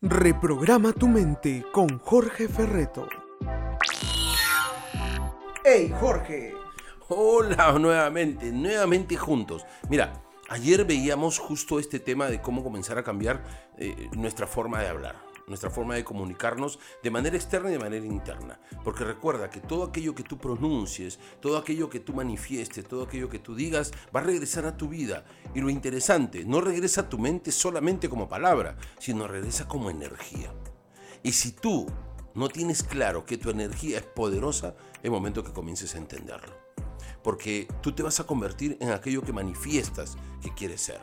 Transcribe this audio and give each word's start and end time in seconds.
Reprograma 0.00 0.92
tu 0.92 1.08
mente 1.08 1.64
con 1.72 1.98
Jorge 1.98 2.46
Ferreto. 2.46 3.08
¡Hey 5.64 5.92
Jorge! 5.98 6.54
Hola 7.08 7.76
nuevamente, 7.80 8.52
nuevamente 8.52 9.16
juntos. 9.16 9.66
Mira, 9.88 10.22
ayer 10.50 10.84
veíamos 10.84 11.40
justo 11.40 11.80
este 11.80 11.98
tema 11.98 12.28
de 12.30 12.40
cómo 12.40 12.62
comenzar 12.62 12.96
a 12.96 13.02
cambiar 13.02 13.42
eh, 13.76 14.08
nuestra 14.12 14.46
forma 14.46 14.80
de 14.80 14.88
hablar 14.88 15.27
nuestra 15.48 15.70
forma 15.70 15.94
de 15.94 16.04
comunicarnos 16.04 16.78
de 17.02 17.10
manera 17.10 17.36
externa 17.36 17.68
y 17.68 17.72
de 17.72 17.78
manera 17.78 18.06
interna. 18.06 18.60
Porque 18.84 19.04
recuerda 19.04 19.50
que 19.50 19.60
todo 19.60 19.84
aquello 19.84 20.14
que 20.14 20.22
tú 20.22 20.38
pronuncies, 20.38 21.18
todo 21.40 21.56
aquello 21.56 21.90
que 21.90 22.00
tú 22.00 22.12
manifiestes, 22.12 22.86
todo 22.86 23.04
aquello 23.04 23.28
que 23.28 23.38
tú 23.38 23.54
digas, 23.54 23.92
va 24.14 24.20
a 24.20 24.24
regresar 24.24 24.66
a 24.66 24.76
tu 24.76 24.88
vida. 24.88 25.24
Y 25.54 25.60
lo 25.60 25.70
interesante, 25.70 26.44
no 26.44 26.60
regresa 26.60 27.02
a 27.02 27.08
tu 27.08 27.18
mente 27.18 27.52
solamente 27.52 28.08
como 28.08 28.28
palabra, 28.28 28.76
sino 28.98 29.26
regresa 29.26 29.66
como 29.68 29.90
energía. 29.90 30.52
Y 31.22 31.32
si 31.32 31.52
tú 31.52 31.86
no 32.34 32.48
tienes 32.48 32.82
claro 32.82 33.24
que 33.24 33.38
tu 33.38 33.50
energía 33.50 33.98
es 33.98 34.04
poderosa, 34.04 34.76
es 35.02 35.10
momento 35.10 35.42
que 35.42 35.52
comiences 35.52 35.94
a 35.94 35.98
entenderlo. 35.98 36.54
Porque 37.22 37.66
tú 37.82 37.92
te 37.92 38.02
vas 38.02 38.20
a 38.20 38.24
convertir 38.24 38.76
en 38.80 38.90
aquello 38.90 39.22
que 39.22 39.32
manifiestas 39.32 40.16
que 40.40 40.54
quieres 40.54 40.82
ser. 40.82 41.00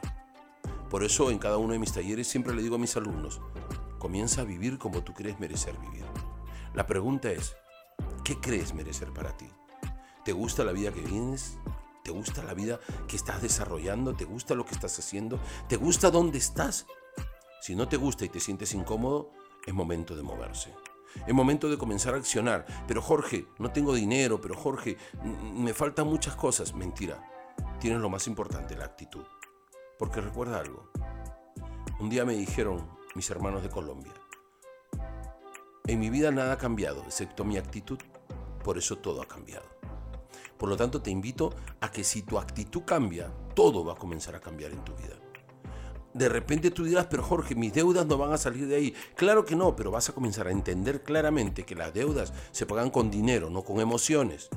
Por 0.90 1.04
eso 1.04 1.30
en 1.32 1.40
cada 1.40 1.58
uno 1.58 1.74
de 1.74 1.80
mis 1.80 1.92
talleres 1.92 2.28
siempre 2.28 2.56
le 2.56 2.62
digo 2.62 2.76
a 2.76 2.80
mis 2.80 2.96
alumnos, 2.96 3.42
Comienza 4.06 4.42
a 4.42 4.46
vivir 4.46 4.78
como 4.78 5.04
tú 5.04 5.16
crees 5.16 5.40
merecer 5.40 5.76
vivir. 5.80 6.06
La 6.76 6.86
pregunta 6.86 7.32
es, 7.32 7.56
¿qué 8.24 8.40
crees 8.40 8.76
merecer 8.76 9.12
para 9.12 9.36
ti? 9.36 9.48
¿Te 10.24 10.32
gusta 10.32 10.64
la 10.64 10.74
vida 10.74 10.92
que 10.94 11.02
vienes? 11.02 11.58
¿Te 12.04 12.12
gusta 12.12 12.44
la 12.44 12.54
vida 12.54 12.80
que 13.08 13.16
estás 13.16 13.42
desarrollando? 13.42 14.16
¿Te 14.16 14.26
gusta 14.26 14.54
lo 14.54 14.64
que 14.64 14.76
estás 14.76 15.00
haciendo? 15.00 15.40
¿Te 15.68 15.78
gusta 15.78 16.12
dónde 16.12 16.38
estás? 16.38 16.86
Si 17.62 17.76
no 17.76 17.88
te 17.88 17.98
gusta 17.98 18.26
y 18.26 18.30
te 18.30 18.40
sientes 18.40 18.76
incómodo, 18.76 19.32
es 19.66 19.74
momento 19.74 20.16
de 20.16 20.22
moverse. 20.22 20.72
Es 21.26 21.34
momento 21.34 21.68
de 21.68 21.80
comenzar 21.80 22.14
a 22.14 22.18
accionar. 22.18 22.68
Pero 22.88 23.02
Jorge, 23.02 23.48
no 23.58 23.72
tengo 23.72 23.92
dinero, 23.96 24.40
pero 24.40 24.54
Jorge, 24.54 24.98
me 25.56 25.74
faltan 25.74 26.06
muchas 26.06 26.36
cosas. 26.36 26.76
Mentira. 26.76 27.28
Tienes 27.80 28.02
lo 28.02 28.12
más 28.12 28.28
importante, 28.28 28.78
la 28.78 28.86
actitud. 28.86 29.26
Porque 29.98 30.22
recuerda 30.22 30.60
algo. 30.60 30.92
Un 32.00 32.12
día 32.12 32.24
me 32.24 32.36
dijeron, 32.36 32.88
mis 33.16 33.30
hermanos 33.30 33.64
de 33.64 33.70
Colombia. 33.70 34.14
En 35.88 36.00
mi 36.00 36.10
vida 36.10 36.32
nada 36.32 36.54
ha 36.54 36.58
cambiado, 36.58 37.02
excepto 37.04 37.44
mi 37.44 37.58
actitud. 37.58 38.00
Por 38.64 38.78
eso 38.78 38.98
todo 38.98 39.22
ha 39.22 39.28
cambiado. 39.28 39.66
Por 40.58 40.70
lo 40.70 40.78
tanto, 40.78 41.02
te 41.02 41.12
invito 41.12 41.54
a 41.82 41.92
que 41.92 42.04
si 42.04 42.22
tu 42.22 42.38
actitud 42.38 42.84
cambia, 42.84 43.32
todo 43.54 43.84
va 43.86 43.94
a 43.94 43.98
comenzar 43.98 44.36
a 44.36 44.40
cambiar 44.40 44.72
en 44.72 44.84
tu 44.84 44.96
vida. 44.96 45.16
De 46.14 46.30
repente 46.30 46.72
tú 46.72 46.86
dirás, 46.86 47.08
pero 47.08 47.24
Jorge, 47.24 47.56
mis 47.56 47.74
deudas 47.74 48.06
no 48.06 48.18
van 48.18 48.32
a 48.32 48.38
salir 48.38 48.68
de 48.68 48.76
ahí. 48.76 48.96
Claro 49.16 49.44
que 49.44 49.56
no, 49.56 49.76
pero 49.76 49.92
vas 49.92 50.10
a 50.10 50.14
comenzar 50.14 50.48
a 50.48 50.52
entender 50.52 51.04
claramente 51.04 51.66
que 51.66 51.76
las 51.76 51.94
deudas 51.94 52.34
se 52.52 52.66
pagan 52.66 52.90
con 52.90 53.12
dinero, 53.12 53.50
no 53.50 53.64
con 53.64 53.82
emociones. 53.82 54.50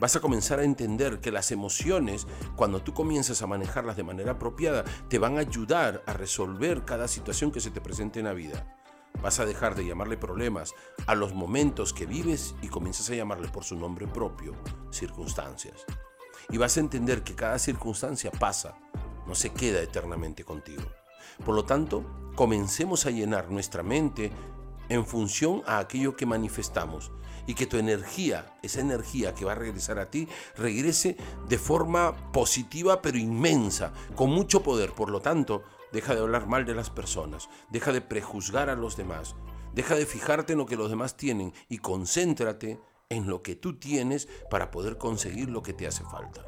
Vas 0.00 0.16
a 0.16 0.20
comenzar 0.20 0.60
a 0.60 0.64
entender 0.64 1.20
que 1.20 1.32
las 1.32 1.50
emociones, 1.50 2.26
cuando 2.56 2.82
tú 2.82 2.94
comienzas 2.94 3.42
a 3.42 3.46
manejarlas 3.46 3.96
de 3.96 4.04
manera 4.04 4.32
apropiada, 4.32 4.84
te 5.08 5.18
van 5.18 5.36
a 5.36 5.40
ayudar 5.40 6.02
a 6.06 6.12
resolver 6.12 6.84
cada 6.84 7.08
situación 7.08 7.50
que 7.50 7.60
se 7.60 7.70
te 7.70 7.80
presente 7.80 8.18
en 8.20 8.26
la 8.26 8.32
vida. 8.32 8.76
Vas 9.22 9.40
a 9.40 9.46
dejar 9.46 9.74
de 9.74 9.84
llamarle 9.84 10.16
problemas 10.16 10.74
a 11.06 11.14
los 11.14 11.34
momentos 11.34 11.92
que 11.92 12.06
vives 12.06 12.54
y 12.62 12.68
comienzas 12.68 13.10
a 13.10 13.14
llamarle 13.14 13.48
por 13.48 13.64
su 13.64 13.76
nombre 13.76 14.06
propio, 14.06 14.54
circunstancias. 14.90 15.84
Y 16.50 16.56
vas 16.56 16.76
a 16.76 16.80
entender 16.80 17.22
que 17.22 17.34
cada 17.34 17.58
circunstancia 17.58 18.30
pasa, 18.30 18.78
no 19.26 19.34
se 19.34 19.50
queda 19.50 19.80
eternamente 19.82 20.44
contigo. 20.44 20.84
Por 21.44 21.54
lo 21.54 21.64
tanto, 21.64 22.04
comencemos 22.34 23.06
a 23.06 23.10
llenar 23.10 23.50
nuestra 23.50 23.82
mente 23.82 24.32
en 24.88 25.06
función 25.06 25.62
a 25.66 25.78
aquello 25.78 26.16
que 26.16 26.26
manifestamos 26.26 27.12
y 27.46 27.54
que 27.54 27.66
tu 27.66 27.78
energía, 27.78 28.54
esa 28.62 28.80
energía 28.80 29.34
que 29.34 29.44
va 29.44 29.52
a 29.52 29.56
regresar 29.56 29.98
a 29.98 30.10
ti, 30.10 30.28
regrese 30.56 31.16
de 31.48 31.58
forma 31.58 32.32
positiva 32.32 33.00
pero 33.00 33.16
inmensa, 33.16 33.92
con 34.14 34.30
mucho 34.30 34.62
poder. 34.62 34.92
Por 34.92 35.10
lo 35.10 35.20
tanto, 35.20 35.62
deja 35.92 36.14
de 36.14 36.20
hablar 36.20 36.46
mal 36.46 36.66
de 36.66 36.74
las 36.74 36.90
personas, 36.90 37.48
deja 37.70 37.92
de 37.92 38.02
prejuzgar 38.02 38.68
a 38.68 38.76
los 38.76 38.96
demás, 38.96 39.34
deja 39.72 39.94
de 39.94 40.04
fijarte 40.06 40.52
en 40.52 40.58
lo 40.58 40.66
que 40.66 40.76
los 40.76 40.90
demás 40.90 41.16
tienen 41.16 41.54
y 41.68 41.78
concéntrate 41.78 42.80
en 43.08 43.26
lo 43.28 43.42
que 43.42 43.56
tú 43.56 43.78
tienes 43.78 44.28
para 44.50 44.70
poder 44.70 44.98
conseguir 44.98 45.48
lo 45.48 45.62
que 45.62 45.72
te 45.72 45.86
hace 45.86 46.04
falta. 46.04 46.44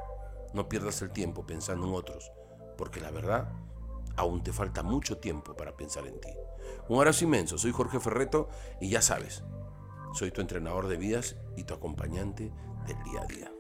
No 0.53 0.69
pierdas 0.69 1.01
el 1.01 1.13
tiempo 1.13 1.47
pensando 1.47 1.87
en 1.87 1.95
otros, 1.95 2.31
porque 2.77 3.01
la 3.01 3.11
verdad, 3.11 3.51
aún 4.17 4.43
te 4.43 4.53
falta 4.53 4.83
mucho 4.83 5.19
tiempo 5.19 5.57
para 5.57 5.77
pensar 5.77 6.07
en 6.07 6.21
ti. 6.21 6.31
Un 6.89 6.99
abrazo 6.99 7.25
inmenso, 7.25 7.59
soy 7.59 7.73
Jorge 7.73 8.01
Ferreto 8.01 8.49
y 8.81 8.91
ya 8.91 9.03
sabes, 9.03 9.45
soy 10.15 10.31
tu 10.31 10.41
entrenador 10.41 10.89
de 10.89 10.97
vidas 10.97 11.37
y 11.57 11.65
tu 11.65 11.75
acompañante 11.75 12.53
del 12.87 13.03
día 13.05 13.23
a 13.23 13.27
día. 13.27 13.60